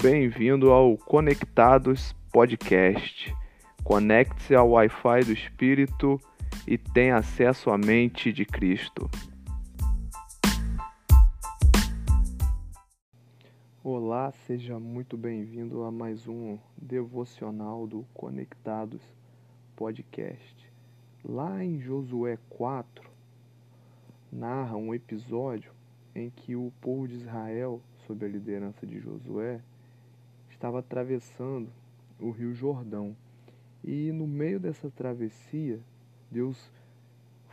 [0.00, 3.34] Bem-vindo ao Conectados Podcast.
[3.82, 6.20] Conecte-se ao Wi-Fi do Espírito
[6.68, 9.10] e tenha acesso à mente de Cristo.
[13.82, 19.02] Olá, seja muito bem-vindo a mais um devocional do Conectados
[19.74, 20.72] Podcast.
[21.24, 23.02] Lá em Josué 4,
[24.30, 25.72] narra um episódio
[26.14, 29.60] em que o povo de Israel, sob a liderança de Josué,
[30.58, 31.70] estava atravessando
[32.18, 33.16] o Rio Jordão.
[33.84, 35.78] E no meio dessa travessia,
[36.28, 36.68] Deus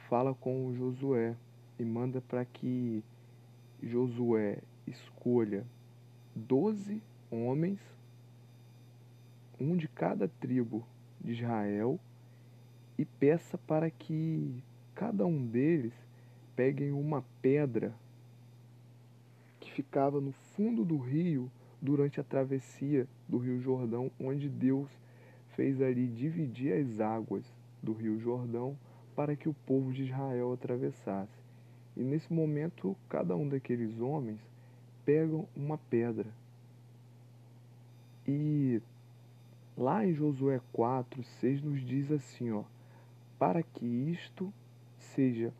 [0.09, 1.35] fala com Josué
[1.77, 3.03] e manda para que
[3.81, 5.63] Josué escolha
[6.35, 7.79] doze homens,
[9.61, 10.83] um de cada tribo
[11.21, 11.99] de Israel,
[12.97, 14.63] e peça para que
[14.95, 15.93] cada um deles
[16.55, 17.93] peguem uma pedra
[19.59, 21.51] que ficava no fundo do rio
[21.85, 24.89] durante a travessia do Rio Jordão, onde Deus
[25.55, 27.45] fez ali dividir as águas
[27.81, 28.75] do Rio Jordão
[29.15, 31.39] para que o povo de Israel atravessasse.
[31.95, 34.39] E nesse momento, cada um daqueles homens
[35.05, 36.27] pegam uma pedra.
[38.27, 38.81] E
[39.77, 42.63] lá em Josué 4, 6 nos diz assim, ó:
[43.37, 44.51] "Para que isto
[44.97, 45.53] seja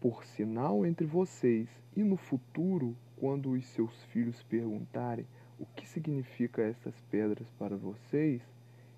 [0.00, 5.26] por sinal entre vocês e no futuro quando os seus filhos perguntarem
[5.58, 8.40] o que significa essas pedras para vocês,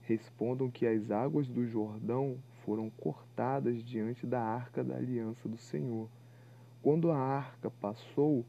[0.03, 6.09] respondam que as águas do Jordão foram cortadas diante da arca da aliança do Senhor.
[6.81, 8.47] Quando a arca passou,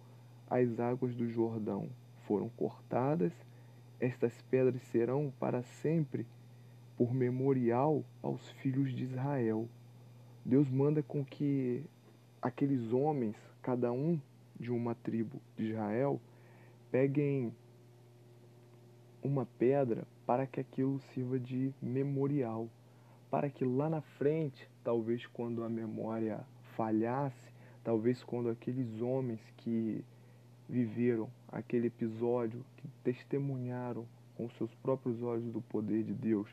[0.48, 1.90] as águas do Jordão
[2.28, 3.34] foram cortadas.
[4.00, 6.28] Estas pedras serão para sempre
[6.96, 9.68] por memorial aos filhos de Israel.
[10.46, 11.84] Deus manda com que
[12.40, 14.22] aqueles homens, cada um
[14.60, 16.20] de uma tribo de Israel
[16.92, 17.54] peguem
[19.24, 22.70] uma pedra para que aquilo sirva de memorial,
[23.32, 26.46] para que lá na frente, talvez quando a memória
[26.76, 30.04] falhasse, talvez quando aqueles homens que
[30.70, 36.50] viveram aquele episódio, que testemunharam com seus próprios olhos do poder de Deus,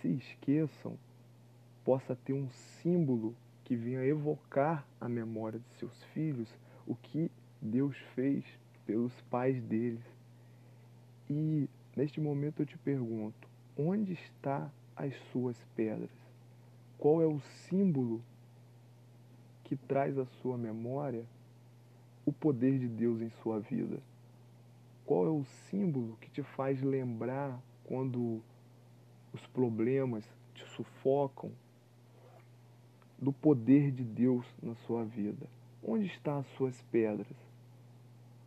[0.00, 0.96] se esqueçam,
[1.84, 6.48] possa ter um símbolo que venha evocar a memória de seus filhos
[6.86, 7.30] o que
[7.60, 8.44] Deus fez
[8.86, 10.04] pelos pais deles.
[11.28, 16.10] E neste momento eu te pergunto: onde está as suas pedras?
[16.98, 18.22] Qual é o símbolo
[19.64, 21.24] que traz à sua memória
[22.24, 24.00] o poder de Deus em sua vida?
[25.04, 28.42] Qual é o símbolo que te faz lembrar quando
[29.32, 31.52] os problemas te sufocam
[33.18, 35.46] do poder de Deus na sua vida?
[35.82, 37.49] Onde estão as suas pedras?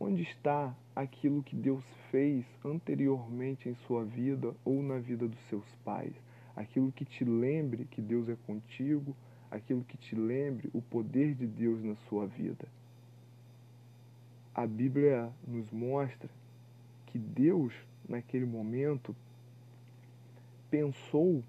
[0.06, 1.82] Onde está aquilo que Deus
[2.12, 6.14] fez anteriormente em sua vida ou na vida dos seus pais?
[6.58, 9.16] Aquilo que te lembre que Deus é contigo,
[9.50, 12.68] aquilo que te lembre o poder de Deus na sua vida.
[14.54, 16.30] A Bíblia nos mostra
[17.06, 17.74] que Deus,
[18.08, 19.16] naquele momento,
[20.70, 21.42] pensou,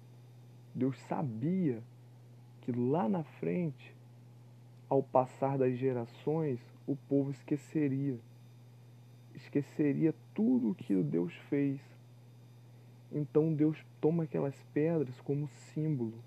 [0.73, 1.83] Deus sabia
[2.61, 3.93] que lá na frente,
[4.87, 8.17] ao passar das gerações, o povo esqueceria
[9.35, 11.79] esqueceria tudo o que Deus fez.
[13.11, 16.17] Então Deus toma aquelas pedras como símbolo.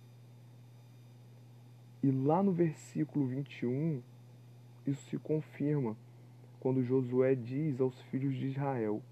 [2.02, 4.00] E lá no versículo 21,
[4.86, 5.96] isso se confirma
[6.60, 9.02] quando Josué diz aos filhos de Israel: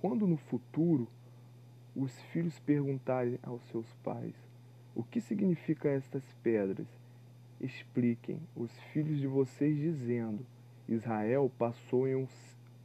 [0.00, 1.08] quando no futuro
[1.94, 4.34] os filhos perguntarem aos seus pais:
[4.94, 6.86] o que significa estas pedras?
[7.60, 10.44] Expliquem os filhos de vocês dizendo:
[10.88, 12.26] Israel passou em um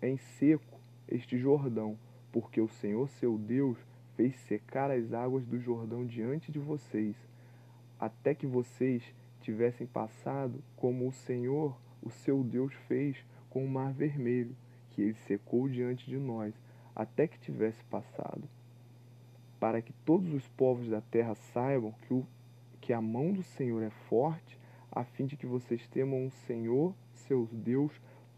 [0.01, 1.97] em seco este Jordão,
[2.31, 3.77] porque o Senhor seu Deus
[4.15, 7.15] fez secar as águas do Jordão diante de vocês,
[7.99, 9.03] até que vocês
[9.41, 13.17] tivessem passado como o Senhor, o seu Deus, fez
[13.49, 14.55] com o mar vermelho,
[14.91, 16.53] que ele secou diante de nós,
[16.95, 18.43] até que tivesse passado.
[19.59, 22.25] Para que todos os povos da terra saibam que, o,
[22.81, 24.59] que a mão do Senhor é forte,
[24.91, 27.91] a fim de que vocês temam o Senhor, seu Deus,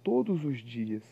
[0.04, 1.04] todos os dias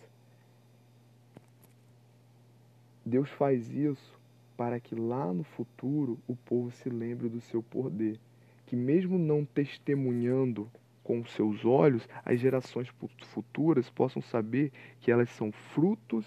[3.08, 4.20] Deus faz isso
[4.58, 8.20] para que lá no futuro o povo se lembre do seu poder,
[8.66, 10.70] que mesmo não testemunhando
[11.04, 12.90] com seus olhos, as gerações
[13.28, 16.26] futuras possam saber que elas são frutos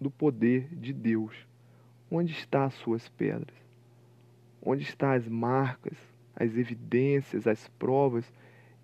[0.00, 1.34] do poder de Deus.
[2.08, 3.56] Onde estão as suas pedras?
[4.62, 5.98] Onde estão as marcas,
[6.36, 8.32] as evidências, as provas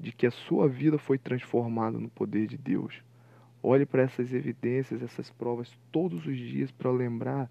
[0.00, 3.00] de que a sua vida foi transformada no poder de Deus?
[3.62, 7.48] Olhe para essas evidências, essas provas todos os dias para lembrar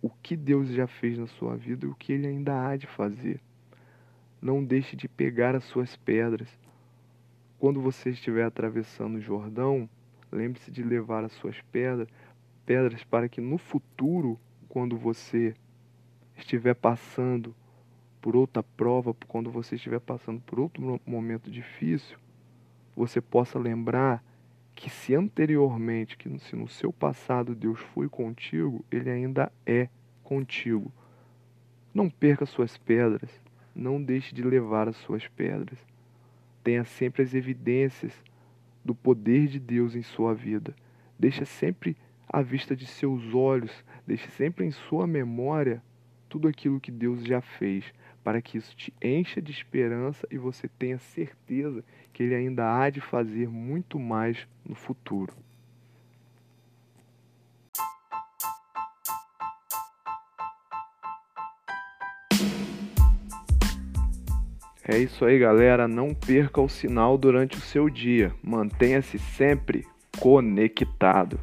[0.00, 2.86] o que Deus já fez na sua vida e o que Ele ainda há de
[2.86, 3.40] fazer.
[4.40, 6.48] Não deixe de pegar as suas pedras.
[7.58, 9.88] Quando você estiver atravessando o Jordão,
[10.32, 12.08] lembre-se de levar as suas pedras,
[12.64, 15.54] pedras para que no futuro, quando você
[16.38, 17.54] estiver passando
[18.20, 22.16] por outra prova, quando você estiver passando por outro momento difícil,
[22.96, 24.24] você possa lembrar
[24.74, 29.88] que se anteriormente, que se no seu passado Deus foi contigo, ele ainda é
[30.22, 30.92] contigo.
[31.92, 33.30] Não perca suas pedras,
[33.74, 35.78] não deixe de levar as suas pedras.
[36.62, 38.12] Tenha sempre as evidências
[38.84, 40.74] do poder de Deus em sua vida.
[41.18, 41.96] Deixe sempre
[42.28, 45.82] à vista de seus olhos, deixe sempre em sua memória
[46.28, 47.84] tudo aquilo que Deus já fez,
[48.22, 52.90] para que isso te encha de esperança e você tenha certeza que Ele ainda há
[52.90, 55.32] de fazer muito mais no futuro.
[64.92, 65.86] É isso aí, galera.
[65.86, 68.34] Não perca o sinal durante o seu dia.
[68.42, 69.86] Mantenha-se sempre
[70.18, 71.38] conectado.